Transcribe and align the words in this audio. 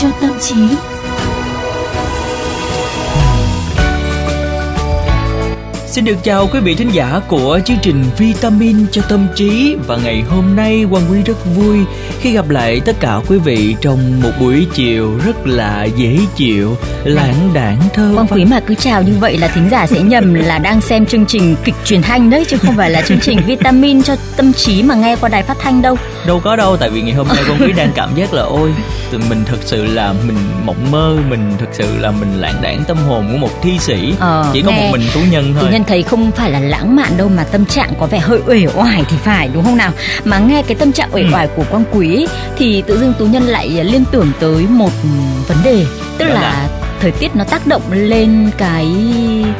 cho 0.00 0.08
tâm 0.20 0.30
trí. 0.40 0.54
Xin 5.86 6.04
được 6.04 6.16
chào 6.22 6.48
quý 6.52 6.60
vị 6.60 6.74
thính 6.74 6.90
giả 6.92 7.20
của 7.28 7.60
chương 7.64 7.76
trình 7.82 8.04
Vitamin 8.18 8.76
cho 8.92 9.02
tâm 9.08 9.26
trí 9.34 9.76
và 9.86 9.98
ngày 10.04 10.22
hôm 10.30 10.56
nay 10.56 10.86
Quang 10.90 11.02
Quý 11.10 11.18
rất 11.24 11.36
vui 11.56 11.78
khi 12.20 12.32
gặp 12.32 12.48
lại 12.48 12.80
tất 12.84 12.96
cả 13.00 13.20
quý 13.28 13.38
vị 13.38 13.76
trong 13.80 14.20
một 14.22 14.30
buổi 14.40 14.66
chiều 14.74 15.18
rất 15.26 15.46
là 15.46 15.84
dễ 15.84 16.18
chịu, 16.36 16.76
lãng 17.04 17.50
đãng 17.54 17.78
thơ. 17.94 18.10
Quang 18.14 18.26
Quý 18.26 18.44
mà 18.44 18.60
cứ 18.60 18.74
chào 18.74 19.02
như 19.02 19.12
vậy 19.20 19.38
là 19.38 19.48
thính 19.48 19.68
giả 19.70 19.86
sẽ 19.86 20.00
nhầm 20.00 20.34
là 20.34 20.58
đang 20.58 20.80
xem 20.80 21.06
chương 21.06 21.26
trình 21.26 21.56
kịch 21.64 21.74
truyền 21.84 22.02
thanh 22.02 22.30
đấy 22.30 22.44
chứ 22.48 22.56
không 22.58 22.76
phải 22.76 22.90
là 22.90 23.02
chương 23.02 23.20
trình 23.20 23.38
Vitamin 23.46 24.02
cho 24.02 24.16
tâm 24.36 24.52
trí 24.52 24.82
mà 24.82 24.94
nghe 24.94 25.16
qua 25.16 25.28
đài 25.28 25.42
phát 25.42 25.56
thanh 25.60 25.82
đâu. 25.82 25.96
Đâu 26.26 26.40
có 26.44 26.56
đâu, 26.56 26.76
tại 26.76 26.90
vì 26.90 27.02
ngày 27.02 27.14
hôm 27.14 27.28
nay 27.28 27.44
Quang 27.46 27.60
Quý 27.60 27.72
đang 27.72 27.92
cảm 27.94 28.14
giác 28.14 28.34
là 28.34 28.42
ôi, 28.42 28.72
mình 29.12 29.44
thật 29.46 29.56
sự 29.64 29.84
là 29.84 30.12
mình 30.26 30.36
mộng 30.64 30.90
mơ, 30.90 31.16
mình 31.28 31.52
thật 31.58 31.66
sự 31.72 31.96
là 31.98 32.10
mình 32.10 32.40
lãng 32.40 32.54
đãng 32.62 32.84
tâm 32.88 32.96
hồn 32.96 33.28
của 33.32 33.38
một 33.38 33.62
thi 33.62 33.78
sĩ. 33.78 34.14
Ờ, 34.20 34.50
Chỉ 34.52 34.62
có 34.62 34.70
một 34.70 34.88
mình 34.92 35.02
tú 35.14 35.20
nhân 35.30 35.54
thôi. 35.54 35.62
Tú 35.66 35.72
nhân 35.72 35.84
thấy 35.86 36.02
không 36.02 36.30
phải 36.30 36.50
là 36.50 36.60
lãng 36.60 36.96
mạn 36.96 37.10
đâu 37.16 37.28
mà 37.36 37.44
tâm 37.44 37.64
trạng 37.66 37.92
có 38.00 38.06
vẻ 38.06 38.18
hơi 38.18 38.40
uể 38.46 38.66
oải 38.76 39.04
thì 39.10 39.16
phải 39.24 39.48
đúng 39.54 39.64
không 39.64 39.76
nào? 39.76 39.92
Mà 40.24 40.38
nghe 40.38 40.62
cái 40.62 40.74
tâm 40.74 40.92
trạng 40.92 41.08
uể 41.12 41.22
Ừ. 41.22 41.28
oải 41.34 41.46
của 41.56 41.64
Quang 41.70 41.84
Quý 41.92 42.14
ấy, 42.16 42.28
thì 42.58 42.82
tự 42.86 42.98
dưng 43.00 43.12
Tú 43.18 43.26
nhân 43.26 43.42
lại 43.42 43.68
liên 43.84 44.04
tưởng 44.12 44.32
tới 44.40 44.66
một 44.68 44.90
vấn 45.48 45.58
đề, 45.64 45.86
tức 46.18 46.24
Đó 46.28 46.34
là, 46.34 46.40
là- 46.40 46.68
thời 47.00 47.10
tiết 47.10 47.36
nó 47.36 47.44
tác 47.44 47.66
động 47.66 47.82
lên 47.90 48.50
cái 48.58 48.86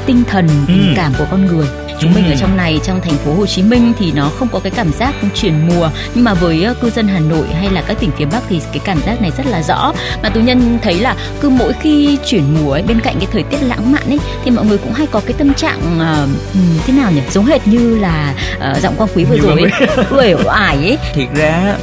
tinh 0.06 0.22
thần, 0.30 0.48
tình 0.66 0.88
Ừ. 0.88 0.92
cảm 0.96 1.12
của 1.18 1.26
con 1.30 1.46
người. 1.46 1.66
Chúng 2.00 2.14
mình 2.14 2.24
Ừ. 2.24 2.30
ở 2.32 2.36
trong 2.40 2.56
này 2.56 2.80
trong 2.84 3.00
thành 3.00 3.16
phố 3.24 3.34
Hồ 3.34 3.46
Chí 3.46 3.62
Minh 3.62 3.92
thì 3.98 4.12
nó 4.12 4.28
không 4.38 4.48
có 4.52 4.58
cái 4.58 4.70
cảm 4.76 4.92
giác 4.92 5.14
chuyển 5.34 5.68
mùa 5.68 5.90
nhưng 6.14 6.24
mà 6.24 6.34
với 6.34 6.62
ờ, 6.64 6.74
cư 6.74 6.90
dân 6.90 7.08
Hà 7.08 7.18
Nội 7.20 7.46
hay 7.60 7.70
là 7.70 7.82
các 7.82 7.96
tỉnh 8.00 8.10
phía 8.18 8.24
Bắc 8.24 8.42
thì 8.48 8.60
cái 8.72 8.80
cảm 8.84 8.98
giác 9.06 9.20
này 9.22 9.30
rất 9.36 9.46
là 9.46 9.62
rõ 9.62 9.92
mà 10.22 10.28
tú 10.28 10.40
nhân 10.40 10.78
thấy 10.82 10.94
là 11.00 11.16
cứ 11.40 11.48
mỗi 11.48 11.72
khi 11.72 12.18
chuyển 12.26 12.42
mùa 12.58 12.72
ấy, 12.72 12.82
bên 12.82 13.00
cạnh 13.00 13.16
cái 13.18 13.28
thời 13.32 13.42
tiết 13.42 13.58
lãng 13.62 13.92
mạn 13.92 14.02
ấy 14.08 14.18
thì 14.44 14.50
mọi 14.50 14.64
người 14.64 14.78
cũng 14.78 14.92
hay 14.92 15.06
có 15.06 15.20
cái 15.26 15.32
tâm 15.38 15.54
trạng 15.54 15.80
ừm, 16.54 16.78
thế 16.86 16.92
nào 16.92 17.10
nhỉ 17.12 17.20
giống 17.30 17.44
hệt 17.46 17.66
như 17.68 17.98
là 17.98 18.34
ờ, 18.60 18.74
giọng 18.82 18.94
quang 18.96 19.10
quý 19.14 19.24
vừa 19.24 19.36
Như 19.36 19.42
rồi 19.42 19.60
ấy 19.62 19.88
uể 20.10 20.34
oải 20.46 20.76
ấy 20.76 20.98
thiệt 21.14 21.28
ra 21.34 21.76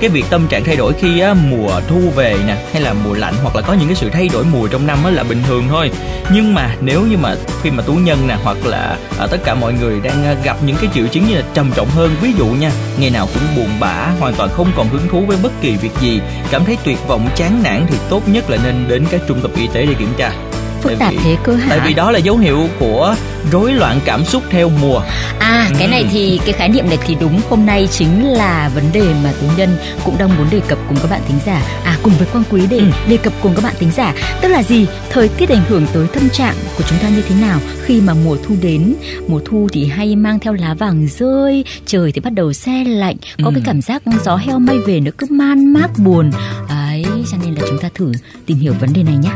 cái 0.00 0.10
việc 0.10 0.24
tâm 0.30 0.46
trạng 0.48 0.64
thay 0.64 0.76
đổi 0.76 0.92
khi 0.92 1.20
á, 1.20 1.34
mùa 1.34 1.80
thu 1.88 2.00
về 2.16 2.36
nè 2.46 2.56
hay 2.72 2.82
là 2.82 2.92
mùa 3.04 3.14
lạnh 3.14 3.34
hoặc 3.42 3.56
là 3.56 3.62
có 3.62 3.72
những 3.72 3.86
cái 3.88 3.96
sự 3.96 4.10
thay 4.10 4.28
đổi 4.32 4.44
mùa 4.44 4.68
trong 4.68 4.86
năm 4.86 4.98
á 5.04 5.10
là 5.10 5.22
bình 5.22 5.42
thường 5.48 5.64
thôi. 5.68 5.90
Nhưng 6.32 6.54
mà 6.54 6.76
nếu 6.80 7.02
như 7.02 7.16
mà 7.16 7.34
khi 7.62 7.70
mà 7.70 7.82
tú 7.82 7.92
nhân 7.92 8.28
nè 8.28 8.36
hoặc 8.44 8.56
là 8.64 8.98
à, 9.18 9.26
tất 9.26 9.38
cả 9.44 9.54
mọi 9.54 9.72
người 9.72 10.00
đang 10.00 10.24
à, 10.24 10.34
gặp 10.44 10.56
những 10.66 10.76
cái 10.80 10.90
triệu 10.94 11.06
chứng 11.06 11.28
như 11.28 11.34
là 11.34 11.42
trầm 11.54 11.72
trọng 11.74 11.88
hơn 11.88 12.16
ví 12.20 12.32
dụ 12.38 12.46
nha 12.46 12.70
ngày 12.98 13.10
nào 13.10 13.28
cũng 13.34 13.42
buồn 13.56 13.80
bã 13.80 14.12
hoàn 14.20 14.34
toàn 14.34 14.50
không 14.50 14.72
còn 14.76 14.88
hứng 14.88 15.08
thú 15.08 15.24
với 15.26 15.36
bất 15.42 15.52
kỳ 15.60 15.76
việc 15.76 15.92
gì 16.00 16.20
cảm 16.50 16.64
thấy 16.64 16.78
tuyệt 16.84 16.98
vọng 17.08 17.28
chán 17.36 17.62
nản 17.62 17.86
thì 17.88 17.98
tốt 18.10 18.28
nhất 18.28 18.50
là 18.50 18.58
nên 18.64 18.88
đến 18.88 19.04
các 19.10 19.20
trung 19.28 19.40
tâm 19.42 19.50
y 19.56 19.66
tế 19.66 19.86
để 19.86 19.94
kiểm 19.94 20.12
tra 20.16 20.49
phức 20.82 20.98
tạp 20.98 21.12
vì- 21.12 21.18
thế 21.24 21.36
cơ 21.44 21.54
hả? 21.54 21.66
tại 21.70 21.80
vì 21.88 21.94
đó 21.94 22.10
là 22.10 22.18
dấu 22.18 22.36
hiệu 22.38 22.68
của 22.78 23.14
rối 23.52 23.72
loạn 23.72 24.00
cảm 24.04 24.24
xúc 24.24 24.42
theo 24.50 24.70
mùa. 24.80 25.00
À 25.38 25.68
cái 25.78 25.88
này 25.88 26.02
Ừ. 26.02 26.08
thì 26.12 26.40
cái 26.44 26.52
khái 26.52 26.68
niệm 26.68 26.88
này 26.88 26.98
thì 27.06 27.16
đúng. 27.20 27.40
Hôm 27.50 27.66
nay 27.66 27.88
chính 27.90 28.24
là 28.32 28.70
vấn 28.74 28.84
đề 28.92 29.14
mà 29.24 29.32
Tú 29.40 29.46
Nhân 29.56 29.76
cũng 30.04 30.18
đang 30.18 30.36
muốn 30.38 30.46
đề 30.50 30.60
cập 30.68 30.78
cùng 30.88 30.98
các 31.02 31.10
bạn 31.10 31.20
thính 31.28 31.38
giả. 31.46 31.62
À 31.84 31.96
cùng 32.02 32.12
với 32.18 32.26
Quang 32.32 32.44
Quý 32.50 32.62
để 32.70 32.78
Ừ. 32.78 32.84
đề 33.08 33.16
cập 33.16 33.32
cùng 33.42 33.54
các 33.54 33.64
bạn 33.64 33.74
thính 33.78 33.90
giả. 33.96 34.14
Tức 34.42 34.48
là 34.48 34.62
gì? 34.62 34.86
Thời 35.10 35.28
tiết 35.28 35.48
ảnh 35.48 35.62
hưởng 35.68 35.86
tới 35.92 36.06
tâm 36.14 36.28
trạng 36.30 36.54
của 36.78 36.84
chúng 36.88 36.98
ta 36.98 37.08
như 37.08 37.22
thế 37.28 37.34
nào? 37.40 37.60
Khi 37.84 38.00
mà 38.00 38.14
mùa 38.24 38.36
thu 38.46 38.54
đến 38.62 38.94
mùa 39.28 39.40
thu 39.44 39.68
thì 39.72 39.86
hay 39.86 40.16
mang 40.16 40.38
theo 40.38 40.52
lá 40.52 40.74
vàng 40.74 41.08
rơi 41.18 41.64
trời 41.86 42.12
thì 42.12 42.20
bắt 42.20 42.32
đầu 42.32 42.52
se 42.52 42.84
lạnh 42.84 43.16
có 43.42 43.44
Ừ. 43.48 43.50
cái 43.54 43.62
cảm 43.66 43.82
giác 43.82 44.02
gió 44.24 44.36
heo 44.36 44.58
mây 44.58 44.78
về 44.78 45.00
nó 45.00 45.10
cứ 45.18 45.26
man 45.30 45.72
mác 45.72 45.88
buồn. 45.98 46.30
Ấy 46.68 47.04
cho 47.30 47.36
nên 47.44 47.54
là 47.54 47.60
chúng 47.68 47.78
ta 47.78 47.88
thử 47.94 48.12
tìm 48.46 48.58
hiểu 48.58 48.74
vấn 48.80 48.92
đề 48.92 49.02
này 49.02 49.16
nhé 49.16 49.30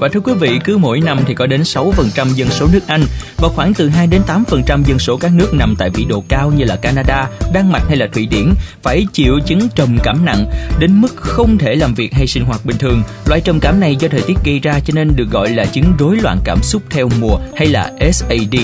Và 0.00 0.08
thưa 0.08 0.20
quý 0.20 0.32
vị, 0.40 0.58
cứ 0.64 0.78
mỗi 0.78 1.00
năm 1.00 1.20
thì 1.26 1.34
có 1.34 1.46
đến 1.46 1.62
6% 1.62 2.34
dân 2.34 2.48
số 2.50 2.68
nước 2.72 2.80
Anh 2.86 3.02
và 3.40 3.48
khoảng 3.48 3.74
từ 3.74 3.88
2 3.88 4.06
đến 4.06 4.22
8% 4.26 4.82
dân 4.84 4.98
số 4.98 5.16
các 5.16 5.32
nước 5.32 5.54
nằm 5.54 5.74
tại 5.78 5.90
vĩ 5.90 6.04
độ 6.04 6.24
cao 6.28 6.52
như 6.56 6.64
là 6.64 6.76
Canada, 6.76 7.28
Đan 7.52 7.72
Mạch 7.72 7.82
hay 7.88 7.96
là 7.96 8.06
Thụy 8.12 8.26
Điển 8.26 8.54
phải 8.82 9.06
chịu 9.12 9.40
chứng 9.46 9.68
trầm 9.74 9.98
cảm 10.02 10.24
nặng 10.24 10.46
đến 10.78 11.00
mức 11.00 11.16
không 11.16 11.58
thể 11.58 11.74
làm 11.74 11.94
việc 11.94 12.14
hay 12.14 12.26
sinh 12.26 12.44
hoạt 12.44 12.64
bình 12.64 12.76
thường. 12.78 13.02
Loại 13.26 13.40
trầm 13.40 13.60
cảm 13.60 13.80
này 13.80 13.96
do 13.96 14.08
thời 14.08 14.22
tiết 14.22 14.36
gây 14.44 14.58
ra 14.58 14.80
cho 14.80 14.92
nên 14.94 15.16
được 15.16 15.30
gọi 15.30 15.50
là 15.50 15.64
chứng 15.64 15.92
rối 15.98 16.16
loạn 16.16 16.38
cảm 16.44 16.62
xúc 16.62 16.82
theo 16.90 17.08
mùa 17.20 17.38
hay 17.56 17.68
là 17.68 17.92
SAD. 18.12 18.54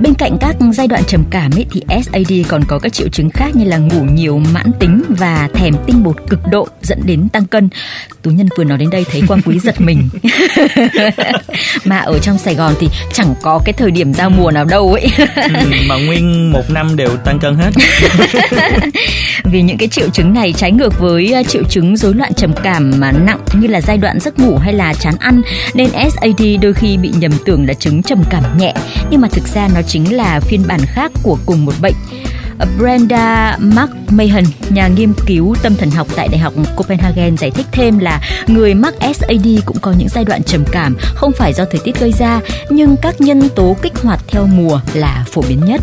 Bên 0.00 0.14
cạnh 0.18 0.36
các 0.40 0.56
giai 0.72 0.88
đoạn 0.88 1.02
trầm 1.06 1.24
cảm 1.30 1.50
ấy 1.54 1.66
thì 1.70 1.82
SAD 1.88 2.32
còn 2.48 2.64
có 2.68 2.78
các 2.78 2.92
triệu 2.92 3.08
chứng 3.08 3.30
khác 3.30 3.56
như 3.56 3.64
là 3.64 3.76
ngủ 3.76 4.04
nhiều 4.04 4.38
mãn 4.52 4.72
tính 4.80 5.02
và 5.08 5.48
thèm 5.54 5.74
tinh 5.86 6.02
bột 6.02 6.16
cực 6.28 6.40
độ 6.50 6.68
dẫn 6.82 7.00
đến 7.04 7.28
tăng 7.28 7.46
cân. 7.46 7.68
Tú 8.22 8.30
nhân 8.30 8.48
vừa 8.58 8.64
nói 8.64 8.78
đến 8.78 8.90
đây 8.90 9.04
thấy 9.10 9.22
Quang 9.28 9.42
Quý 9.42 9.58
giật 9.58 9.80
mình. 9.80 10.08
mà 11.84 11.98
ở 11.98 12.18
trong 12.18 12.38
Sài 12.38 12.54
Gòn 12.54 12.74
thì 12.80 12.88
chẳng 13.12 13.34
có 13.42 13.60
cái 13.64 13.72
thời 13.72 13.90
điểm 13.90 14.14
giao 14.24 14.30
mùa 14.30 14.50
nào 14.50 14.64
đâu 14.64 14.92
ấy. 14.92 15.06
Ừ, 15.36 15.72
mà 15.88 15.96
nguyên 15.96 16.52
một 16.52 16.70
năm 16.70 16.96
đều 16.96 17.16
tăng 17.16 17.38
cân 17.38 17.56
hết. 17.56 17.70
Vì 19.44 19.62
những 19.62 19.78
cái 19.78 19.88
triệu 19.88 20.08
chứng 20.08 20.34
này 20.34 20.52
trái 20.52 20.72
ngược 20.72 20.98
với 20.98 21.34
uh, 21.40 21.48
triệu 21.48 21.62
chứng 21.64 21.96
rối 21.96 22.14
loạn 22.14 22.34
trầm 22.34 22.52
cảm 22.62 22.92
mà 22.98 23.12
nặng 23.12 23.38
như 23.52 23.68
là 23.68 23.80
giai 23.80 23.98
đoạn 23.98 24.20
giấc 24.20 24.38
ngủ 24.38 24.58
hay 24.58 24.72
là 24.72 24.94
chán 24.94 25.14
ăn 25.20 25.42
nên 25.74 25.90
SAD 25.90 26.44
đôi 26.62 26.72
khi 26.72 26.96
bị 26.96 27.12
nhầm 27.18 27.32
tưởng 27.44 27.66
là 27.68 27.74
chứng 27.74 28.02
trầm 28.02 28.22
cảm 28.30 28.42
nhẹ 28.58 28.74
nhưng 29.10 29.20
mà 29.20 29.28
thực 29.28 29.48
ra 29.54 29.68
nó 29.74 29.82
chính 29.82 30.16
là 30.16 30.40
phiên 30.40 30.62
bản 30.66 30.80
khác 30.86 31.12
của 31.22 31.38
cùng 31.46 31.64
một 31.64 31.74
bệnh. 31.82 31.94
Brenda 32.78 33.58
McMahon, 33.60 34.44
nhà 34.70 34.88
nghiên 34.88 35.12
cứu 35.26 35.54
tâm 35.62 35.74
thần 35.76 35.90
học 35.90 36.06
tại 36.16 36.28
Đại 36.28 36.38
học 36.38 36.52
Copenhagen 36.76 37.36
giải 37.36 37.50
thích 37.50 37.66
thêm 37.72 37.98
là 37.98 38.20
người 38.46 38.74
mắc 38.74 38.94
SAD 39.00 39.46
cũng 39.64 39.78
có 39.80 39.94
những 39.98 40.08
giai 40.08 40.24
đoạn 40.24 40.42
trầm 40.42 40.64
cảm 40.72 40.96
không 41.14 41.32
phải 41.32 41.52
do 41.52 41.64
thời 41.64 41.80
tiết 41.84 42.00
gây 42.00 42.12
ra 42.12 42.40
nhưng 42.70 42.96
các 43.02 43.20
nhân 43.20 43.48
tố 43.56 43.76
kích 43.82 43.98
hoạt 44.02 44.20
theo 44.28 44.46
mùa 44.46 44.80
là 44.94 45.24
phổ 45.32 45.42
biến 45.48 45.60
nhất. 45.64 45.80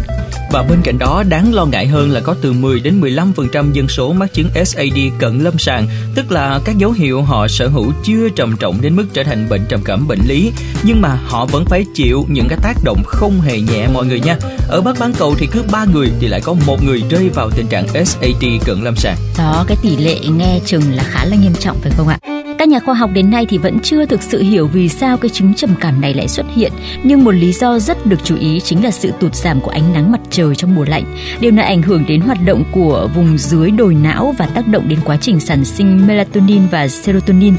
Và 0.52 0.64
bên 0.64 0.82
cạnh 0.84 1.00
đó, 1.00 1.24
đáng 1.30 1.54
lo 1.54 1.66
ngại 1.66 1.88
hơn 1.88 2.12
là 2.12 2.20
có 2.20 2.36
từ 2.42 2.54
10 2.54 2.80
đến 2.80 3.02
15% 3.02 3.72
dân 3.72 3.88
số 3.88 4.14
mắc 4.14 4.34
chứng 4.34 4.50
SAD 4.66 4.98
cận 5.20 5.40
lâm 5.40 5.58
sàng, 5.58 5.88
tức 6.16 6.32
là 6.32 6.60
các 6.66 6.78
dấu 6.78 6.92
hiệu 6.92 7.22
họ 7.22 7.48
sở 7.48 7.68
hữu 7.68 7.92
chưa 8.04 8.30
trầm 8.30 8.58
trọng 8.60 8.82
đến 8.82 8.96
mức 8.96 9.06
trở 9.14 9.24
thành 9.24 9.50
bệnh 9.50 9.62
trầm 9.70 9.82
cảm 9.86 10.08
bệnh 10.08 10.20
lý, 10.28 10.52
nhưng 10.84 11.02
mà 11.02 11.18
họ 11.26 11.46
vẫn 11.46 11.66
phải 11.66 11.86
chịu 11.94 12.26
những 12.30 12.48
cái 12.50 12.60
tác 12.64 12.74
động 12.84 13.04
không 13.06 13.42
hề 13.42 13.60
nhẹ 13.60 13.88
mọi 13.94 14.06
người 14.06 14.20
nha. 14.20 14.38
Ở 14.70 14.82
Bắc 14.82 15.00
bán 15.00 15.14
cầu 15.18 15.36
thì 15.38 15.48
cứ 15.52 15.64
ba 15.72 15.86
người 15.86 16.12
thì 16.20 16.28
lại 16.28 16.42
có 16.42 16.54
một 16.54 16.84
người 16.84 17.04
rơi 17.10 17.30
vào 17.30 17.50
tình 17.50 17.68
trạng 17.68 18.06
SAD 18.06 18.46
cận 18.66 18.82
lâm 18.84 18.96
sàng. 18.96 19.18
Đó, 19.38 19.66
cái 19.68 19.78
tỷ 19.82 19.96
lệ 19.96 20.20
nghe 20.38 20.60
chừng 20.66 20.96
là 20.96 21.04
khá 21.04 21.26
là 21.26 21.36
nghiêm 21.36 21.54
trọng 21.60 21.78
phải 21.82 21.92
không 21.98 22.08
ạ? 22.08 22.31
Các 22.62 22.70
nhà 22.70 22.80
khoa 22.80 22.94
học 22.94 23.10
đến 23.14 23.30
nay 23.30 23.46
thì 23.50 23.58
vẫn 23.58 23.80
chưa 23.80 24.06
thực 24.06 24.22
sự 24.22 24.42
hiểu 24.42 24.68
vì 24.68 24.90
sao 24.90 25.18
cái 25.18 25.30
chứng 25.30 25.54
trầm 25.54 25.76
cảm 25.80 26.02
này 26.02 26.14
lại 26.14 26.28
xuất 26.28 26.46
hiện, 26.56 26.72
nhưng 27.04 27.24
một 27.24 27.32
lý 27.32 27.54
do 27.54 27.80
rất 27.80 28.06
được 28.06 28.18
chú 28.24 28.36
ý 28.38 28.60
chính 28.60 28.84
là 28.84 28.92
sự 28.92 29.12
tụt 29.20 29.36
giảm 29.36 29.62
của 29.62 29.72
ánh 29.72 29.94
nắng 29.94 30.12
mặt 30.12 30.22
trời 30.30 30.56
trong 30.56 30.76
mùa 30.76 30.86
lạnh. 30.86 31.04
Điều 31.40 31.52
này 31.52 31.66
ảnh 31.66 31.82
hưởng 31.82 32.06
đến 32.08 32.22
hoạt 32.22 32.38
động 32.46 32.64
của 32.72 33.10
vùng 33.16 33.38
dưới 33.38 33.72
đồi 33.72 33.96
não 33.96 34.36
và 34.38 34.46
tác 34.46 34.68
động 34.68 34.90
đến 34.90 35.00
quá 35.06 35.18
trình 35.22 35.40
sản 35.40 35.66
sinh 35.66 36.08
melatonin 36.08 36.62
và 36.72 36.88
serotonin. 36.88 37.54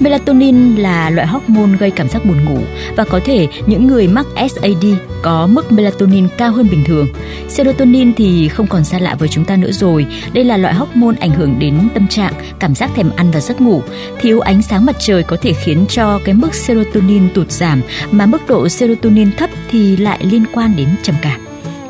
Melatonin 0.00 0.76
là 0.76 1.10
loại 1.10 1.26
hormone 1.26 1.76
gây 1.78 1.90
cảm 1.90 2.08
giác 2.08 2.24
buồn 2.24 2.44
ngủ 2.44 2.58
và 2.96 3.04
có 3.04 3.20
thể 3.24 3.48
những 3.66 3.86
người 3.86 4.08
mắc 4.08 4.26
SAD 4.36 4.86
có 5.22 5.46
mức 5.46 5.72
melatonin 5.72 6.28
cao 6.38 6.52
hơn 6.52 6.68
bình 6.70 6.84
thường. 6.86 7.08
Serotonin 7.48 8.12
thì 8.14 8.48
không 8.48 8.66
còn 8.66 8.84
xa 8.84 8.98
lạ 8.98 9.14
với 9.18 9.28
chúng 9.28 9.44
ta 9.44 9.56
nữa 9.56 9.72
rồi. 9.72 10.06
Đây 10.32 10.44
là 10.44 10.56
loại 10.56 10.74
hormone 10.74 11.16
ảnh 11.20 11.30
hưởng 11.30 11.58
đến 11.58 11.88
tâm 11.94 12.08
trạng, 12.08 12.32
cảm 12.58 12.74
giác 12.74 12.90
thèm 12.94 13.10
ăn 13.16 13.30
và 13.30 13.40
giấc 13.40 13.60
ngủ. 13.60 13.82
Thiếu 14.20 14.41
ánh 14.42 14.62
sáng 14.62 14.86
mặt 14.86 14.96
trời 14.98 15.22
có 15.22 15.36
thể 15.42 15.52
khiến 15.52 15.86
cho 15.88 16.20
cái 16.24 16.34
mức 16.34 16.54
serotonin 16.54 17.28
tụt 17.34 17.50
giảm 17.50 17.82
mà 18.10 18.26
mức 18.26 18.38
độ 18.48 18.68
serotonin 18.68 19.32
thấp 19.32 19.50
thì 19.70 19.96
lại 19.96 20.18
liên 20.22 20.44
quan 20.52 20.76
đến 20.76 20.88
trầm 21.02 21.16
cảm. 21.22 21.40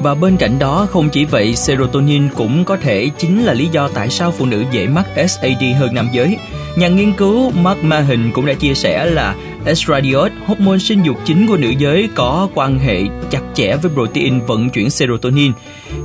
Và 0.01 0.15
bên 0.15 0.37
cạnh 0.37 0.59
đó, 0.59 0.87
không 0.91 1.09
chỉ 1.09 1.25
vậy, 1.25 1.57
serotonin 1.57 2.29
cũng 2.29 2.65
có 2.65 2.77
thể 2.77 3.11
chính 3.19 3.45
là 3.45 3.53
lý 3.53 3.69
do 3.73 3.89
tại 3.89 4.11
sao 4.11 4.33
phụ 4.33 4.47
nữ 4.47 4.65
dễ 4.73 4.87
mắc 4.87 5.07
SAD 5.17 5.63
hơn 5.79 5.95
nam 5.95 6.09
giới. 6.13 6.37
Nhà 6.77 6.89
nghiên 6.89 7.13
cứu 7.13 7.51
Mark 7.51 7.85
Mahin 7.85 8.31
cũng 8.33 8.47
đã 8.47 8.53
chia 8.55 8.75
sẻ 8.75 9.07
là 9.07 9.35
estradiol, 9.65 10.29
hormone 10.47 10.79
sinh 10.79 11.03
dục 11.03 11.17
chính 11.25 11.47
của 11.47 11.57
nữ 11.57 11.71
giới 11.79 12.09
có 12.15 12.49
quan 12.55 12.79
hệ 12.79 13.03
chặt 13.31 13.41
chẽ 13.55 13.77
với 13.83 13.93
protein 13.95 14.41
vận 14.41 14.71
chuyển 14.71 14.91
serotonin. 14.91 15.53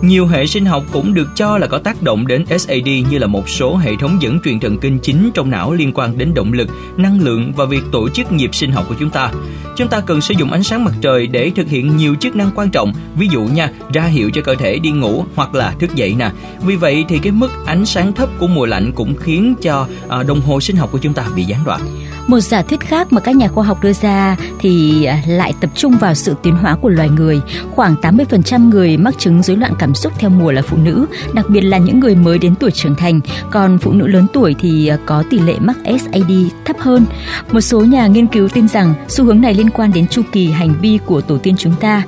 Nhiều 0.01 0.27
hệ 0.27 0.47
sinh 0.47 0.65
học 0.65 0.83
cũng 0.91 1.13
được 1.13 1.27
cho 1.35 1.57
là 1.57 1.67
có 1.67 1.77
tác 1.77 2.01
động 2.01 2.27
đến 2.27 2.45
SAD 2.45 2.87
như 3.09 3.17
là 3.17 3.27
một 3.27 3.49
số 3.49 3.75
hệ 3.75 3.91
thống 3.99 4.17
dẫn 4.21 4.39
truyền 4.43 4.59
thần 4.59 4.77
kinh 4.77 4.99
chính 4.99 5.31
trong 5.33 5.49
não 5.49 5.73
liên 5.73 5.91
quan 5.93 6.17
đến 6.17 6.33
động 6.33 6.53
lực, 6.53 6.69
năng 6.97 7.19
lượng 7.19 7.53
và 7.55 7.65
việc 7.65 7.83
tổ 7.91 8.09
chức 8.09 8.31
nhịp 8.31 8.55
sinh 8.55 8.71
học 8.71 8.85
của 8.89 8.95
chúng 8.99 9.09
ta. 9.09 9.31
Chúng 9.75 9.87
ta 9.87 9.99
cần 9.99 10.21
sử 10.21 10.33
dụng 10.37 10.51
ánh 10.51 10.63
sáng 10.63 10.83
mặt 10.83 10.93
trời 11.01 11.27
để 11.27 11.51
thực 11.55 11.69
hiện 11.69 11.97
nhiều 11.97 12.15
chức 12.15 12.35
năng 12.35 12.51
quan 12.55 12.69
trọng, 12.69 12.93
ví 13.15 13.27
dụ 13.31 13.41
nha, 13.41 13.69
ra 13.93 14.03
hiệu 14.03 14.29
cho 14.33 14.41
cơ 14.41 14.55
thể 14.55 14.79
đi 14.79 14.91
ngủ 14.91 15.25
hoặc 15.35 15.55
là 15.55 15.71
thức 15.79 15.95
dậy 15.95 16.15
nè. 16.19 16.31
Vì 16.61 16.75
vậy 16.75 17.05
thì 17.09 17.19
cái 17.19 17.31
mức 17.31 17.51
ánh 17.65 17.85
sáng 17.85 18.13
thấp 18.13 18.29
của 18.39 18.47
mùa 18.47 18.65
lạnh 18.65 18.91
cũng 18.95 19.15
khiến 19.15 19.55
cho 19.61 19.87
à, 20.07 20.23
đồng 20.23 20.41
hồ 20.41 20.61
sinh 20.61 20.75
học 20.75 20.89
của 20.91 20.97
chúng 20.97 21.13
ta 21.13 21.25
bị 21.35 21.43
gián 21.43 21.59
đoạn. 21.65 21.81
Một 22.27 22.39
giả 22.39 22.61
thuyết 22.61 22.79
khác 22.79 23.13
mà 23.13 23.21
các 23.21 23.35
nhà 23.35 23.47
khoa 23.47 23.63
học 23.63 23.83
đưa 23.83 23.93
ra 23.93 24.37
thì 24.59 25.03
à, 25.03 25.21
lại 25.27 25.53
tập 25.61 25.69
trung 25.75 25.97
vào 25.97 26.13
sự 26.13 26.35
tiến 26.43 26.55
hóa 26.55 26.75
của 26.81 26.89
loài 26.89 27.09
người. 27.09 27.41
Khoảng 27.75 27.95
80% 27.95 28.69
người 28.69 28.97
mắc 28.97 29.13
chứng 29.17 29.43
rối 29.43 29.57
loạn 29.57 29.73
cảm 29.79 29.95
xúc 29.95 30.13
theo 30.19 30.29
mùa 30.29 30.51
là 30.51 30.61
phụ 30.61 30.77
nữ, 30.77 31.05
đặc 31.33 31.49
biệt 31.49 31.61
là 31.61 31.77
những 31.77 31.99
người 31.99 32.15
mới 32.15 32.37
đến 32.37 32.55
tuổi 32.55 32.71
trưởng 32.71 32.95
thành. 32.95 33.19
Còn 33.51 33.77
phụ 33.77 33.91
nữ 33.91 34.07
lớn 34.07 34.27
tuổi 34.33 34.55
thì 34.59 34.87
à, 34.87 34.97
có 35.05 35.23
tỷ 35.29 35.39
lệ 35.39 35.55
mắc 35.59 35.77
SAD 35.85 36.31
thấp 36.65 36.75
hơn. 36.79 37.05
Một 37.51 37.61
số 37.61 37.81
nhà 37.81 38.07
nghiên 38.07 38.27
cứu 38.27 38.49
tin 38.49 38.67
rằng 38.67 38.93
xu 39.07 39.25
hướng 39.25 39.41
này 39.41 39.53
liên 39.53 39.69
quan 39.69 39.93
đến 39.93 40.07
chu 40.07 40.21
kỳ 40.31 40.51
hành 40.51 40.73
vi 40.81 40.99
của 41.05 41.21
tổ 41.21 41.37
tiên 41.37 41.55
chúng 41.57 41.75
ta. 41.79 42.03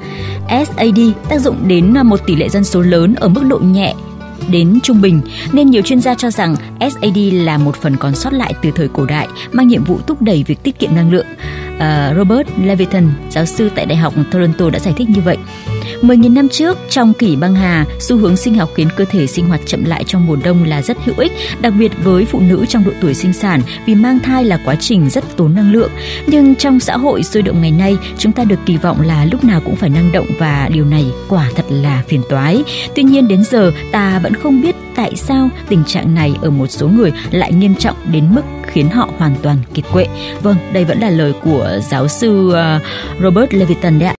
SAD 0.50 1.00
tác 1.30 1.42
dụng 1.42 1.68
đến 1.68 1.98
à, 1.98 2.04
một 2.04 2.20
tỷ 2.26 2.36
lệ 2.36 2.50
dân 2.50 2.64
số 2.64 2.82
lớn 2.82 3.16
ở 3.16 3.28
mức 3.28 3.44
độ 3.50 3.60
nhẹ 3.60 3.96
đến 4.52 4.80
trung 4.84 5.02
bình, 5.02 5.22
nên 5.52 5.70
nhiều 5.70 5.82
chuyên 5.82 6.02
gia 6.02 6.16
cho 6.16 6.32
rằng 6.32 6.56
SAD 6.80 7.18
là 7.32 7.58
một 7.58 7.76
phần 7.76 7.96
còn 7.98 8.16
sót 8.16 8.34
lại 8.34 8.54
từ 8.62 8.72
thời 8.76 8.88
cổ 8.88 9.06
đại, 9.06 9.28
mang 9.52 9.68
nhiệm 9.68 9.84
vụ 9.84 10.00
thúc 10.08 10.22
đẩy 10.22 10.44
việc 10.48 10.64
tiết 10.64 10.80
kiệm 10.80 10.96
năng 10.96 11.12
lượng. 11.12 11.26
Uh, 11.76 12.18
Robert 12.18 12.48
Leviton, 12.64 13.10
giáo 13.30 13.46
sư 13.46 13.70
tại 13.76 13.86
Đại 13.86 13.98
học 13.98 14.14
Toronto 14.32 14.70
đã 14.70 14.80
giải 14.80 14.94
thích 14.98 15.10
như 15.10 15.22
vậy. 15.22 15.38
10.000 16.02 16.34
năm 16.34 16.50
trước, 16.50 16.78
trong 16.90 17.14
kỷ 17.14 17.36
băng 17.36 17.56
hà, 17.56 17.86
xu 18.00 18.18
hướng 18.18 18.38
sinh 18.38 18.56
học 18.56 18.70
khiến 18.76 18.88
cơ 18.96 19.06
thể 19.06 19.28
sinh 19.28 19.46
hoạt 19.46 19.62
chậm 19.66 19.86
lại 19.86 20.04
trong 20.04 20.26
mùa 20.26 20.36
đông 20.44 20.64
là 20.64 20.82
rất 20.82 20.98
hữu 21.06 21.16
ích, 21.18 21.32
đặc 21.62 21.74
biệt 21.80 21.92
với 22.04 22.26
phụ 22.26 22.40
nữ 22.40 22.66
trong 22.70 22.84
độ 22.84 22.92
tuổi 23.02 23.14
sinh 23.14 23.34
sản 23.34 23.62
vì 23.86 23.96
mang 23.96 24.20
thai 24.20 24.46
là 24.46 24.60
quá 24.66 24.76
trình 24.80 25.10
rất 25.10 25.38
tốn 25.38 25.56
năng 25.56 25.72
lượng. 25.72 25.92
Nhưng 26.28 26.56
trong 26.56 26.80
xã 26.80 26.98
hội 26.98 27.24
sôi 27.24 27.44
động 27.44 27.62
ngày 27.62 27.72
nay, 27.72 27.98
chúng 28.18 28.32
ta 28.32 28.44
được 28.44 28.60
kỳ 28.66 28.78
vọng 28.78 29.02
là 29.02 29.26
lúc 29.26 29.44
nào 29.44 29.62
cũng 29.66 29.76
phải 29.76 29.90
năng 29.90 30.12
động 30.12 30.28
và 30.40 30.70
điều 30.74 30.86
này 30.86 31.06
quả 31.30 31.50
thật 31.56 31.66
là 31.70 32.04
phiền 32.08 32.22
toái. 32.30 32.64
Tuy 32.96 33.04
nhiên 33.04 33.28
đến 33.28 33.44
giờ 33.44 33.72
ta 33.92 34.20
vẫn 34.20 34.34
không 34.34 34.62
biết 34.62 34.76
tại 34.96 35.16
sao 35.16 35.50
tình 35.70 35.84
trạng 35.84 36.16
này 36.16 36.34
ở 36.42 36.50
một 36.50 36.68
số 36.68 36.88
người 36.88 37.12
lại 37.32 37.54
nghiêm 37.54 37.76
trọng 37.76 37.96
đến 38.12 38.36
mức 38.36 38.42
khiến 38.68 38.90
họ 38.90 39.10
hoàn 39.18 39.36
toàn 39.42 39.58
kiệt 39.74 39.86
quệ. 39.92 40.06
Vâng, 40.42 40.56
đây 40.74 40.86
vẫn 40.86 41.00
là 41.00 41.10
lời 41.10 41.34
của 41.44 41.80
giáo 41.90 42.08
sư 42.08 42.52
ờ, 42.52 42.80
Robert 43.22 43.54
Leviton 43.54 44.00
đấy 44.00 44.10
ạ. 44.10 44.19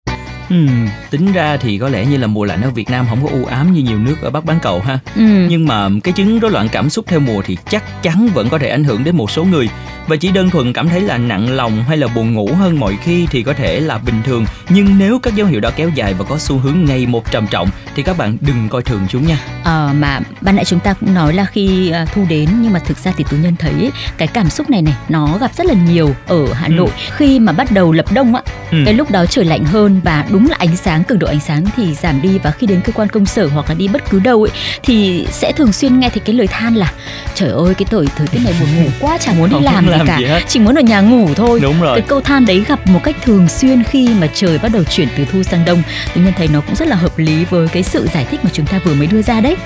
Ừ, 0.51 0.67
tính 1.11 1.33
ra 1.33 1.57
thì 1.57 1.79
có 1.79 1.89
lẽ 1.89 2.05
như 2.05 2.17
là 2.17 2.27
mùa 2.27 2.45
lạnh 2.45 2.63
ở 2.63 2.71
Việt 2.71 2.91
Nam 2.91 3.07
không 3.09 3.25
có 3.25 3.31
u 3.33 3.45
ám 3.45 3.73
như 3.73 3.83
nhiều 3.83 3.99
nước 3.99 4.17
ở 4.23 4.31
Bắc 4.31 4.45
bán 4.45 4.59
cầu 4.63 4.81
ha. 4.81 4.99
Ừ. 5.17 5.23
Nhưng 5.49 5.67
mà 5.67 5.89
cái 6.05 6.13
chứng 6.13 6.39
rối 6.39 6.51
loạn 6.51 6.69
cảm 6.73 6.91
xúc 6.91 7.05
theo 7.09 7.21
mùa 7.21 7.43
thì 7.43 7.57
chắc 7.71 8.03
chắn 8.03 8.29
vẫn 8.35 8.49
có 8.49 8.59
thể 8.59 8.69
ảnh 8.69 8.85
hưởng 8.85 9.05
đến 9.05 9.17
một 9.17 9.31
số 9.31 9.45
người 9.45 9.69
và 10.11 10.17
chỉ 10.17 10.33
đơn 10.33 10.51
thuần 10.51 10.73
cảm 10.73 10.89
thấy 10.89 11.01
là 11.01 11.19
nặng 11.19 11.57
lòng 11.57 11.85
hay 11.89 11.97
là 11.97 12.07
buồn 12.07 12.35
ngủ 12.35 12.51
hơn 12.59 12.81
mọi 12.81 12.99
khi 13.03 13.27
thì 13.31 13.43
có 13.43 13.53
thể 13.53 13.81
là 13.81 13.99
bình 13.99 14.15
thường 14.25 14.45
nhưng 14.69 14.99
nếu 14.99 15.19
các 15.19 15.35
dấu 15.35 15.47
hiệu 15.47 15.61
đó 15.61 15.71
kéo 15.77 15.89
dài 15.95 16.15
và 16.15 16.25
có 16.25 16.39
xu 16.39 16.59
hướng 16.59 16.85
ngày 16.85 17.07
một 17.07 17.31
trầm 17.31 17.47
trọng 17.47 17.71
thì 17.95 18.03
các 18.03 18.19
bạn 18.19 18.37
đừng 18.41 18.69
coi 18.69 18.83
thường 18.83 19.01
chúng 19.09 19.27
nha 19.27 19.39
ờ, 19.65 19.91
mà 19.95 20.21
ban 20.41 20.57
nãy 20.57 20.65
chúng 20.65 20.81
ta 20.81 20.93
cũng 20.93 21.15
nói 21.15 21.35
là 21.35 21.45
khi 21.45 21.93
uh, 22.03 22.13
thu 22.13 22.27
đến 22.29 22.49
nhưng 22.63 22.73
mà 22.73 22.79
thực 22.79 22.99
ra 22.99 23.13
thì 23.17 23.25
tú 23.31 23.37
nhân 23.37 23.55
thấy 23.59 23.93
cái 24.17 24.29
cảm 24.29 24.51
xúc 24.51 24.71
này 24.71 24.83
này 24.83 24.95
nó 25.09 25.39
gặp 25.41 25.51
rất 25.57 25.67
là 25.67 25.75
nhiều 25.75 26.15
ở 26.27 26.53
hà 26.53 26.67
ừ. 26.67 26.73
nội 26.73 26.91
khi 27.17 27.39
mà 27.39 27.53
bắt 27.53 27.71
đầu 27.71 27.93
lập 27.93 28.07
đông 28.15 28.35
á 28.35 28.43
ừ. 28.71 28.79
cái 28.85 28.95
lúc 28.95 29.11
đó 29.11 29.27
trời 29.27 29.45
lạnh 29.45 29.65
hơn 29.65 30.01
và 30.05 30.25
đúng 30.31 30.40
là 30.49 30.57
ánh 30.59 30.77
sáng, 30.77 31.05
cường 31.05 31.19
độ 31.19 31.27
ánh 31.27 31.41
sáng 31.41 31.65
thì 31.77 31.95
giảm 31.95 32.23
đi. 32.23 32.39
Và 32.39 32.51
khi 32.51 32.67
đến 32.67 32.81
cơ 32.85 32.93
quan 32.93 33.09
công 33.09 33.27
sở 33.27 33.47
hoặc 33.47 33.69
là 33.69 33.75
đi 33.75 33.89
bất 33.89 34.11
cứ 34.11 34.21
đâu 34.21 34.43
ấy, 34.43 34.51
thì 34.83 35.27
sẽ 35.31 35.53
thường 35.53 35.73
xuyên 35.73 36.01
nghe 36.01 36.09
thấy 36.09 36.21
cái 36.25 36.35
lời 36.35 36.47
than 36.47 36.75
là 36.75 36.93
trời 37.41 37.51
ơi 37.51 37.75
cái 37.75 37.87
thời 37.91 38.07
thời 38.17 38.27
tiết 38.27 38.39
này 38.45 38.55
buồn 38.61 38.69
ngủ 38.77 38.91
quá 39.01 39.19
chả 39.19 39.33
muốn 39.33 39.51
đi 39.51 39.57
làm, 39.61 39.87
làm 39.87 40.07
cả 40.07 40.19
gì 40.19 40.25
hết. 40.25 40.41
chỉ 40.49 40.61
muốn 40.61 40.75
ở 40.75 40.81
nhà 40.81 41.01
ngủ 41.01 41.29
thôi 41.35 41.61
đúng 41.63 41.81
rồi 41.81 42.01
cái 42.01 42.09
câu 42.09 42.21
than 42.21 42.47
đấy 42.47 42.65
gặp 42.69 42.87
một 42.87 43.01
cách 43.05 43.17
thường 43.25 43.49
xuyên 43.49 43.83
khi 43.83 44.09
mà 44.21 44.29
trời 44.35 44.59
bắt 44.59 44.73
đầu 44.73 44.85
chuyển 44.85 45.09
từ 45.17 45.25
thu 45.33 45.43
sang 45.43 45.65
đông 45.65 45.83
tự 46.15 46.21
nhiên 46.21 46.33
thấy 46.37 46.49
nó 46.53 46.61
cũng 46.61 46.77
rất 46.77 46.89
là 46.89 46.97
hợp 46.97 47.19
lý 47.19 47.45
với 47.45 47.69
cái 47.69 47.83
sự 47.83 48.09
giải 48.15 48.27
thích 48.31 48.41
mà 48.45 48.51
chúng 48.53 48.67
ta 48.67 48.81
vừa 48.85 48.95
mới 48.95 49.07
đưa 49.07 49.23
ra 49.23 49.41
đấy 49.41 49.57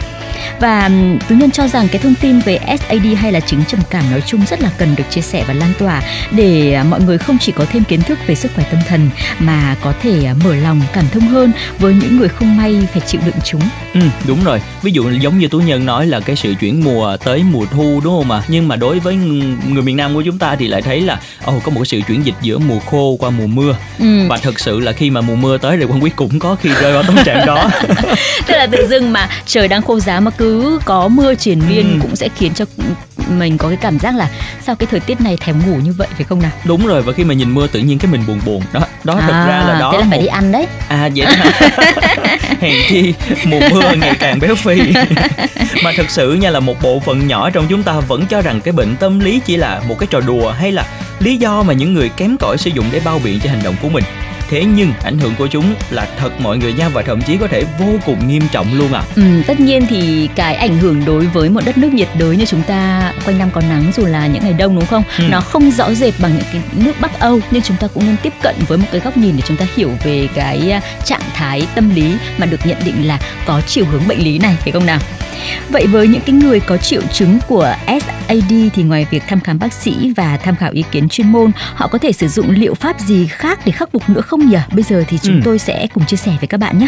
và 0.60 0.90
tú 1.28 1.34
nhân 1.34 1.50
cho 1.50 1.68
rằng 1.68 1.88
cái 1.88 2.02
thông 2.02 2.14
tin 2.14 2.38
về 2.38 2.58
SAD 2.66 3.06
hay 3.16 3.32
là 3.32 3.40
chứng 3.40 3.64
trầm 3.68 3.80
cảm 3.90 4.10
nói 4.10 4.22
chung 4.26 4.46
rất 4.46 4.60
là 4.60 4.70
cần 4.78 4.94
được 4.96 5.04
chia 5.10 5.20
sẻ 5.20 5.44
và 5.48 5.54
lan 5.54 5.72
tỏa 5.78 6.02
để 6.30 6.72
à, 6.72 6.84
mọi 6.84 7.00
người 7.00 7.18
không 7.18 7.38
chỉ 7.40 7.52
có 7.52 7.64
thêm 7.72 7.84
kiến 7.84 8.02
thức 8.02 8.18
về 8.26 8.34
sức 8.34 8.50
khỏe 8.54 8.64
tâm 8.70 8.80
thần 8.88 9.10
mà 9.38 9.76
có 9.82 9.92
thể 10.02 10.24
à, 10.24 10.34
mở 10.44 10.54
lòng 10.54 10.80
cảm 10.92 11.04
thông 11.12 11.28
hơn 11.28 11.52
với 11.78 11.94
những 11.94 12.18
người 12.18 12.28
không 12.28 12.56
may 12.56 12.88
phải 12.92 13.02
chịu 13.06 13.20
đựng 13.26 13.34
chúng. 13.44 13.62
Ừ, 13.94 14.00
đúng 14.26 14.44
rồi. 14.44 14.60
Ví 14.82 14.92
dụ 14.92 15.10
giống 15.10 15.38
như 15.38 15.48
tú 15.48 15.58
nhân 15.58 15.86
nói 15.86 16.06
là 16.06 16.20
cái 16.20 16.36
sự 16.36 16.54
chuyển 16.60 16.84
mùa 16.84 17.16
tới 17.16 17.42
mùa 17.52 17.63
thu 17.70 18.00
đúng 18.04 18.18
không 18.18 18.30
ạ? 18.30 18.42
Nhưng 18.48 18.68
mà 18.68 18.76
đối 18.76 18.98
với 18.98 19.16
người 19.68 19.82
miền 19.82 19.96
Nam 19.96 20.14
của 20.14 20.22
chúng 20.22 20.38
ta 20.38 20.56
thì 20.56 20.68
lại 20.68 20.82
thấy 20.82 21.00
là 21.00 21.20
oh, 21.56 21.62
có 21.62 21.70
một 21.70 21.80
cái 21.80 21.86
sự 21.86 22.00
chuyển 22.08 22.26
dịch 22.26 22.34
giữa 22.42 22.58
mùa 22.58 22.78
khô 22.78 23.16
qua 23.18 23.30
mùa 23.30 23.46
mưa. 23.46 23.76
Ừ. 23.98 24.28
Và 24.28 24.36
thực 24.36 24.60
sự 24.60 24.80
là 24.80 24.92
khi 24.92 25.10
mà 25.10 25.20
mùa 25.20 25.36
mưa 25.36 25.58
tới 25.58 25.76
thì 25.76 25.84
quan 25.84 26.02
quyết 26.02 26.16
cũng 26.16 26.38
có 26.38 26.56
khi 26.60 26.70
rơi 26.80 26.92
vào 26.92 27.02
tâm 27.02 27.16
trạng 27.24 27.46
đó. 27.46 27.70
Tức 28.46 28.54
là 28.54 28.66
tự 28.66 28.86
dưng 28.86 29.12
mà 29.12 29.28
trời 29.46 29.68
đang 29.68 29.82
khô 29.82 30.00
giá 30.00 30.20
mà 30.20 30.30
cứ 30.30 30.78
có 30.84 31.08
mưa 31.08 31.34
triển 31.34 31.60
miên 31.68 31.92
ừ. 31.92 31.98
cũng 32.02 32.16
sẽ 32.16 32.28
khiến 32.36 32.54
cho 32.54 32.64
mình 33.38 33.58
có 33.58 33.68
cái 33.68 33.78
cảm 33.80 33.98
giác 33.98 34.16
là 34.16 34.28
sao 34.62 34.76
cái 34.76 34.86
thời 34.90 35.00
tiết 35.00 35.20
này 35.20 35.36
thèm 35.36 35.56
ngủ 35.66 35.76
như 35.76 35.92
vậy 35.92 36.08
phải 36.12 36.24
không 36.24 36.42
nào? 36.42 36.50
Đúng 36.64 36.86
rồi 36.86 37.02
và 37.02 37.12
khi 37.12 37.24
mà 37.24 37.34
nhìn 37.34 37.54
mưa 37.54 37.66
tự 37.66 37.80
nhiên 37.80 37.98
cái 37.98 38.10
mình 38.12 38.22
buồn 38.26 38.40
buồn. 38.44 38.62
Đó 38.72 38.80
đó 39.04 39.14
à, 39.14 39.26
thực 39.26 39.32
ra 39.32 39.64
là 39.68 39.76
đó. 39.80 39.92
thế 39.92 39.98
là 39.98 40.06
phải 40.10 40.18
đi 40.18 40.26
ăn 40.26 40.52
đấy. 40.52 40.66
À 40.88 41.08
vậy 41.14 41.26
hả 41.26 41.70
hèn 42.60 42.76
chi 42.88 43.14
mùa 43.44 43.60
mưa 43.70 43.94
ngày 43.96 44.14
càng 44.20 44.40
béo 44.40 44.54
phì. 44.54 44.76
Mà 45.84 45.92
thực 45.96 46.10
sự 46.10 46.32
nha 46.32 46.50
là 46.50 46.60
một 46.60 46.82
bộ 46.82 47.00
phận 47.00 47.26
nhỏ 47.26 47.50
trong 47.50 47.66
chúng 47.68 47.82
ta 47.82 47.92
vẫn 47.92 48.26
cho 48.26 48.42
rằng 48.42 48.60
cái 48.60 48.72
bệnh 48.72 48.96
tâm 48.96 49.20
lý 49.20 49.40
chỉ 49.46 49.56
là 49.56 49.80
một 49.88 49.96
cái 49.98 50.06
trò 50.10 50.20
đùa 50.20 50.50
hay 50.50 50.72
là 50.72 50.84
lý 51.18 51.36
do 51.36 51.62
mà 51.62 51.74
những 51.74 51.94
người 51.94 52.08
kém 52.08 52.36
cỏi 52.40 52.58
sử 52.58 52.70
dụng 52.70 52.86
để 52.92 53.00
bao 53.04 53.20
biện 53.24 53.40
cho 53.44 53.50
hành 53.50 53.62
động 53.64 53.74
của 53.82 53.88
mình 53.88 54.04
thế 54.50 54.64
nhưng 54.64 54.92
ảnh 55.02 55.18
hưởng 55.18 55.34
của 55.38 55.46
chúng 55.46 55.74
là 55.90 56.08
thật 56.18 56.40
mọi 56.40 56.58
người 56.58 56.72
nha 56.72 56.88
và 56.88 57.02
thậm 57.02 57.22
chí 57.22 57.36
có 57.36 57.46
thể 57.46 57.64
vô 57.78 57.92
cùng 58.06 58.28
nghiêm 58.28 58.42
trọng 58.52 58.78
luôn 58.78 58.92
à 58.92 59.02
ừ, 59.16 59.22
tất 59.46 59.60
nhiên 59.60 59.86
thì 59.88 60.28
cái 60.34 60.54
ảnh 60.54 60.78
hưởng 60.78 61.04
đối 61.04 61.26
với 61.26 61.50
một 61.50 61.60
đất 61.64 61.78
nước 61.78 61.92
nhiệt 61.92 62.08
đới 62.18 62.36
như 62.36 62.44
chúng 62.44 62.62
ta 62.62 63.12
quanh 63.26 63.38
năm 63.38 63.50
có 63.52 63.60
nắng 63.70 63.92
dù 63.96 64.06
là 64.06 64.26
những 64.26 64.42
ngày 64.42 64.52
đông 64.52 64.74
đúng 64.74 64.86
không? 64.86 65.02
Ừ. 65.18 65.24
nó 65.30 65.40
không 65.40 65.70
rõ 65.70 65.94
rệt 65.94 66.14
bằng 66.18 66.32
những 66.34 66.46
cái 66.52 66.62
nước 66.72 66.92
bắc 67.00 67.20
âu 67.20 67.40
nhưng 67.50 67.62
chúng 67.62 67.76
ta 67.76 67.86
cũng 67.94 68.06
nên 68.06 68.16
tiếp 68.22 68.32
cận 68.42 68.54
với 68.68 68.78
một 68.78 68.86
cái 68.92 69.00
góc 69.00 69.16
nhìn 69.16 69.36
để 69.36 69.42
chúng 69.46 69.56
ta 69.56 69.66
hiểu 69.76 69.90
về 70.04 70.28
cái 70.34 70.70
à, 70.70 70.80
trạng 71.04 71.22
thái 71.34 71.66
tâm 71.74 71.94
lý 71.94 72.16
mà 72.38 72.46
được 72.46 72.66
nhận 72.66 72.78
định 72.84 73.06
là 73.06 73.18
có 73.46 73.60
chiều 73.66 73.84
hướng 73.84 74.08
bệnh 74.08 74.18
lý 74.18 74.38
này 74.38 74.56
phải 74.60 74.72
không 74.72 74.86
nào 74.86 74.98
Vậy 75.68 75.86
với 75.86 76.08
những 76.08 76.20
cái 76.26 76.34
người 76.34 76.60
có 76.60 76.76
triệu 76.76 77.02
chứng 77.12 77.38
của 77.48 77.74
SAD 77.86 78.52
thì 78.74 78.82
ngoài 78.82 79.06
việc 79.10 79.22
thăm 79.28 79.40
khám 79.40 79.58
bác 79.58 79.72
sĩ 79.72 80.12
và 80.16 80.36
tham 80.36 80.56
khảo 80.56 80.72
ý 80.72 80.84
kiến 80.90 81.08
chuyên 81.08 81.32
môn, 81.32 81.50
họ 81.74 81.86
có 81.86 81.98
thể 81.98 82.12
sử 82.12 82.28
dụng 82.28 82.50
liệu 82.50 82.74
pháp 82.74 83.00
gì 83.00 83.26
khác 83.26 83.60
để 83.64 83.72
khắc 83.72 83.92
phục 83.92 84.08
nữa 84.08 84.20
không 84.20 84.48
nhỉ? 84.48 84.58
Bây 84.72 84.82
giờ 84.82 85.04
thì 85.08 85.18
chúng 85.22 85.34
ừ. 85.34 85.40
tôi 85.44 85.58
sẽ 85.58 85.86
cùng 85.94 86.06
chia 86.06 86.16
sẻ 86.16 86.36
với 86.40 86.46
các 86.46 86.58
bạn 86.58 86.78
nhé. 86.78 86.86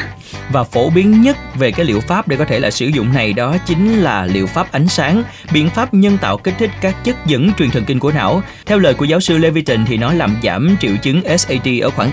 Và 0.50 0.64
phổ 0.64 0.90
biến 0.90 1.22
nhất 1.22 1.36
về 1.54 1.70
cái 1.70 1.86
liệu 1.86 2.00
pháp 2.00 2.28
để 2.28 2.36
có 2.36 2.44
thể 2.44 2.60
là 2.60 2.70
sử 2.70 2.86
dụng 2.86 3.12
này 3.12 3.32
đó 3.32 3.56
chính 3.66 3.98
là 3.98 4.26
liệu 4.26 4.46
pháp 4.46 4.72
ánh 4.72 4.88
sáng, 4.88 5.22
biện 5.52 5.70
pháp 5.70 5.94
nhân 5.94 6.18
tạo 6.18 6.38
kích 6.38 6.54
thích 6.58 6.70
các 6.80 7.04
chất 7.04 7.16
dẫn 7.26 7.50
truyền 7.58 7.70
thần 7.70 7.84
kinh 7.84 7.98
của 7.98 8.12
não. 8.12 8.42
Theo 8.66 8.78
lời 8.78 8.94
của 8.94 9.04
giáo 9.04 9.20
sư 9.20 9.38
Leviton 9.38 9.84
thì 9.86 9.96
nó 9.96 10.12
làm 10.12 10.36
giảm 10.42 10.76
triệu 10.80 10.96
chứng 11.02 11.38
SAD 11.38 11.68
ở 11.82 11.90
khoảng 11.90 12.10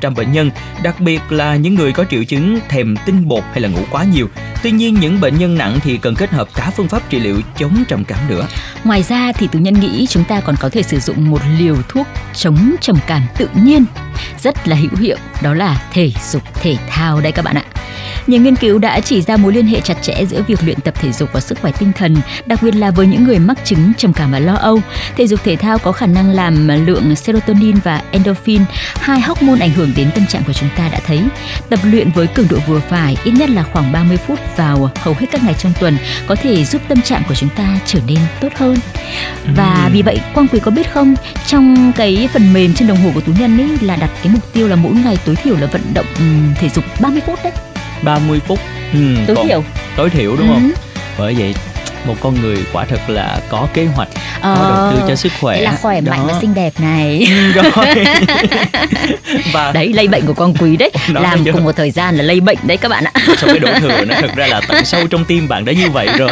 80% 0.00 0.14
bệnh 0.14 0.32
nhân, 0.32 0.50
đặc 0.82 1.00
biệt 1.00 1.20
là 1.30 1.56
những 1.56 1.74
người 1.74 1.92
có 1.92 2.04
triệu 2.10 2.24
chứng 2.24 2.58
thèm 2.68 2.96
tinh 3.06 3.28
bột 3.28 3.44
hay 3.52 3.60
là 3.60 3.68
ngủ 3.68 3.80
quá 3.90 4.04
nhiều. 4.04 4.28
Tuy 4.62 4.70
nhiên 4.70 4.94
những 5.00 5.20
bệnh 5.20 5.38
nhân 5.38 5.58
nặng 5.64 5.80
thì 5.82 5.98
cần 5.98 6.14
kết 6.14 6.30
hợp 6.30 6.48
cả 6.54 6.70
phương 6.76 6.88
pháp 6.88 7.10
trị 7.10 7.18
liệu 7.18 7.40
chống 7.58 7.84
trầm 7.88 8.04
cảm 8.04 8.18
nữa. 8.28 8.46
Ngoài 8.84 9.02
ra 9.02 9.32
thì 9.32 9.46
tú 9.46 9.58
nhân 9.58 9.80
nghĩ 9.80 10.06
chúng 10.10 10.24
ta 10.24 10.40
còn 10.40 10.56
có 10.60 10.68
thể 10.68 10.82
sử 10.82 11.00
dụng 11.00 11.30
một 11.30 11.40
liều 11.58 11.76
thuốc 11.88 12.06
chống 12.34 12.74
trầm 12.80 12.96
cảm 13.06 13.22
tự 13.38 13.48
nhiên, 13.54 13.84
rất 14.42 14.68
là 14.68 14.76
hữu 14.76 14.96
hiệu, 15.00 15.16
đó 15.42 15.54
là 15.54 15.82
thể 15.92 16.12
dục 16.30 16.42
thể 16.54 16.76
thao 16.88 17.20
đây 17.20 17.32
các 17.32 17.44
bạn 17.44 17.56
ạ 17.56 17.64
nhiều 18.26 18.40
nghiên 18.40 18.56
cứu 18.56 18.78
đã 18.78 19.00
chỉ 19.00 19.22
ra 19.22 19.36
mối 19.36 19.52
liên 19.52 19.66
hệ 19.66 19.80
chặt 19.80 20.02
chẽ 20.02 20.24
giữa 20.24 20.42
việc 20.42 20.64
luyện 20.64 20.80
tập 20.80 20.94
thể 21.00 21.12
dục 21.12 21.28
và 21.32 21.40
sức 21.40 21.58
khỏe 21.60 21.72
tinh 21.78 21.92
thần, 21.92 22.16
đặc 22.46 22.62
biệt 22.62 22.74
là 22.74 22.90
với 22.90 23.06
những 23.06 23.24
người 23.24 23.38
mắc 23.38 23.58
chứng 23.64 23.92
trầm 23.98 24.12
cảm 24.12 24.32
và 24.32 24.38
lo 24.38 24.54
âu. 24.54 24.80
Thể 25.16 25.26
dục 25.26 25.40
thể 25.44 25.56
thao 25.56 25.78
có 25.78 25.92
khả 25.92 26.06
năng 26.06 26.30
làm 26.30 26.68
lượng 26.86 27.16
serotonin 27.16 27.76
và 27.84 28.02
endorphin, 28.10 28.62
hai 28.94 29.20
hormone 29.20 29.60
ảnh 29.60 29.70
hưởng 29.70 29.92
đến 29.96 30.10
tâm 30.14 30.26
trạng 30.26 30.42
của 30.46 30.52
chúng 30.52 30.68
ta 30.76 30.88
đã 30.88 31.00
thấy. 31.06 31.20
Tập 31.68 31.78
luyện 31.82 32.10
với 32.10 32.26
cường 32.26 32.48
độ 32.50 32.56
vừa 32.66 32.80
phải, 32.80 33.16
ít 33.24 33.30
nhất 33.30 33.50
là 33.50 33.62
khoảng 33.62 33.92
30 33.92 34.16
phút 34.16 34.38
vào 34.56 34.90
hầu 34.96 35.14
hết 35.18 35.26
các 35.30 35.44
ngày 35.44 35.54
trong 35.58 35.72
tuần 35.80 35.96
có 36.26 36.34
thể 36.34 36.64
giúp 36.64 36.82
tâm 36.88 37.00
trạng 37.00 37.22
của 37.28 37.34
chúng 37.34 37.50
ta 37.56 37.78
trở 37.86 38.00
nên 38.06 38.18
tốt 38.40 38.48
hơn. 38.56 38.76
Và 39.56 39.90
vì 39.92 40.02
vậy, 40.02 40.20
Quang 40.34 40.48
Quý 40.48 40.60
có 40.60 40.70
biết 40.70 40.92
không, 40.92 41.14
trong 41.46 41.92
cái 41.96 42.28
phần 42.32 42.52
mềm 42.52 42.74
trên 42.74 42.88
đồng 42.88 42.98
hồ 42.98 43.10
của 43.14 43.20
tú 43.20 43.32
nhân 43.38 43.60
ấy 43.60 43.68
là 43.80 43.96
đặt 43.96 44.10
cái 44.22 44.32
mục 44.32 44.52
tiêu 44.52 44.68
là 44.68 44.76
mỗi 44.76 44.92
ngày 44.92 45.18
tối 45.24 45.36
thiểu 45.36 45.56
là 45.56 45.66
vận 45.66 45.82
động 45.94 46.06
thể 46.54 46.68
dục 46.68 46.84
30 47.00 47.20
phút 47.26 47.38
đấy 47.44 47.52
30 48.04 48.40
phút. 48.46 48.58
Ừ, 48.92 48.98
tối 49.26 49.36
thiểu. 49.46 49.64
tối 49.96 50.10
thiểu 50.10 50.36
đúng 50.36 50.48
ừ. 50.48 50.54
không 50.54 50.70
bởi 51.18 51.34
vậy 51.38 51.54
một 52.06 52.14
con 52.20 52.40
người 52.40 52.56
quả 52.72 52.84
thực 52.84 53.10
là 53.10 53.40
có 53.48 53.68
kế 53.74 53.84
hoạch 53.84 54.08
ờ, 54.40 54.56
có 54.58 54.70
đầu 54.70 54.92
tư 54.92 55.08
cho 55.08 55.14
sức 55.14 55.32
khỏe. 55.40 55.60
là 55.60 55.76
khỏe 55.82 56.00
đó. 56.00 56.10
mạnh 56.10 56.26
và 56.26 56.34
xinh 56.40 56.54
đẹp 56.54 56.72
này. 56.80 57.26
Rồi. 57.54 57.64
Và 59.52 59.72
đấy 59.72 59.92
lây 59.92 60.08
bệnh 60.08 60.26
của 60.26 60.34
con 60.34 60.54
quý 60.54 60.76
đấy. 60.76 60.90
Đó 61.12 61.20
làm 61.20 61.44
cùng 61.52 61.64
một 61.64 61.72
thời 61.76 61.90
gian 61.90 62.16
là 62.16 62.22
lây 62.22 62.40
bệnh 62.40 62.58
đấy 62.62 62.76
các 62.76 62.88
bạn 62.88 63.04
ạ. 63.04 63.12
Trong 63.38 63.50
cái 63.50 63.58
đổ 63.58 63.68
thừa 63.80 64.04
nó 64.04 64.14
thực 64.20 64.34
ra 64.36 64.46
là 64.46 64.60
tận 64.68 64.84
sâu 64.84 65.06
trong 65.06 65.24
tim 65.24 65.48
bạn 65.48 65.64
đã 65.64 65.72
như 65.72 65.90
vậy 65.90 66.08
rồi? 66.18 66.30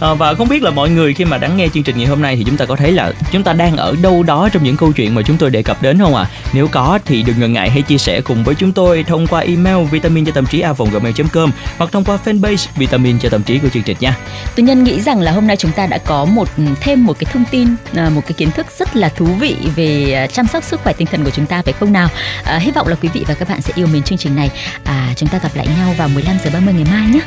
À, 0.00 0.14
và 0.14 0.34
không 0.34 0.48
biết 0.48 0.62
là 0.62 0.70
mọi 0.70 0.90
người 0.90 1.14
khi 1.14 1.24
mà 1.24 1.38
đắng 1.38 1.56
nghe 1.56 1.68
chương 1.74 1.82
trình 1.82 1.98
ngày 1.98 2.06
hôm 2.06 2.22
nay 2.22 2.36
thì 2.36 2.44
chúng 2.46 2.56
ta 2.56 2.64
có 2.64 2.76
thấy 2.76 2.92
là 2.92 3.12
chúng 3.32 3.42
ta 3.42 3.52
đang 3.52 3.76
ở 3.76 3.96
đâu 4.02 4.22
đó 4.22 4.48
trong 4.52 4.64
những 4.64 4.76
câu 4.76 4.92
chuyện 4.92 5.14
mà 5.14 5.22
chúng 5.22 5.36
tôi 5.36 5.50
đề 5.50 5.62
cập 5.62 5.82
đến 5.82 5.98
không 5.98 6.16
ạ? 6.16 6.22
À? 6.22 6.30
nếu 6.52 6.68
có 6.68 6.98
thì 7.04 7.22
đừng 7.22 7.40
ngần 7.40 7.52
ngại 7.52 7.70
hãy 7.70 7.82
chia 7.82 7.98
sẻ 7.98 8.20
cùng 8.20 8.44
với 8.44 8.54
chúng 8.54 8.72
tôi 8.72 9.04
thông 9.04 9.26
qua 9.26 9.40
email 9.40 9.86
vitamin 9.90 10.24
cho 10.24 10.32
tâm 10.32 10.46
trí 10.46 10.60
a 10.60 10.72
gmail 10.92 11.14
com 11.32 11.50
hoặc 11.78 11.92
thông 11.92 12.04
qua 12.04 12.18
fanpage 12.24 12.66
vitamin 12.76 13.18
cho 13.18 13.28
tâm 13.28 13.42
trí 13.42 13.58
của 13.58 13.68
chương 13.68 13.82
trình 13.82 13.96
nha 14.00 14.16
Tôi 14.56 14.64
nhân 14.64 14.84
nghĩ 14.84 15.00
rằng 15.00 15.20
là 15.20 15.32
hôm 15.32 15.46
nay 15.46 15.56
chúng 15.56 15.72
ta 15.72 15.86
đã 15.86 15.98
có 15.98 16.24
một 16.24 16.48
ừ, 16.56 16.62
thêm 16.80 17.04
một 17.04 17.18
cái 17.18 17.32
thông 17.32 17.44
tin, 17.50 17.68
à, 17.94 18.10
một 18.10 18.20
cái 18.26 18.32
kiến 18.32 18.50
thức 18.50 18.66
rất 18.78 18.96
là 18.96 19.08
thú 19.08 19.24
vị 19.24 19.56
về 19.76 20.12
à, 20.12 20.26
chăm 20.26 20.46
sóc 20.46 20.64
sức 20.64 20.80
khỏe 20.84 20.92
tinh 20.92 21.08
thần 21.10 21.24
của 21.24 21.30
chúng 21.30 21.46
ta 21.46 21.62
phải 21.62 21.72
không 21.72 21.92
nào? 21.92 22.08
À, 22.44 22.58
hy 22.58 22.70
vọng 22.70 22.88
là 22.88 22.96
quý 23.02 23.08
vị 23.12 23.24
và 23.28 23.34
các 23.34 23.48
bạn 23.48 23.62
sẽ 23.62 23.72
yêu 23.76 23.86
mến 23.86 24.02
chương 24.02 24.18
trình 24.18 24.36
này. 24.36 24.50
À, 24.84 25.12
chúng 25.16 25.28
ta 25.28 25.38
gặp 25.38 25.50
lại 25.54 25.66
nhau 25.78 25.94
vào 25.98 26.08
15 26.08 26.36
giờ 26.44 26.50
30 26.54 26.74
ngày 26.74 26.86
mai 26.90 27.08
nhé. 27.08 27.20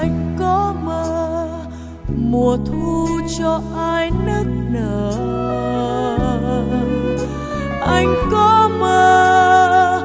Anh 0.00 0.36
có 0.38 0.74
mơ 0.82 1.30
mùa 2.16 2.56
thu 2.66 3.08
cho 3.38 3.62
ai 3.76 4.10
nức 4.10 4.46
nở 4.70 5.30
anh 7.86 8.14
có 8.30 8.70
mơ 8.80 10.02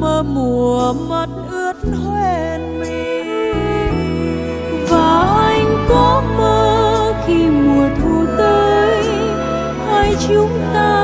mơ 0.00 0.22
mùa 0.22 0.92
mắt 0.92 1.28
ướt 1.50 1.76
hoen 2.04 2.80
mi 2.80 3.15
có 5.88 6.22
mơ 6.36 7.14
khi 7.26 7.50
mùa 7.50 7.88
thu 8.02 8.26
tới 8.38 9.04
hai 9.88 10.16
chúng 10.28 10.60
ta. 10.74 10.95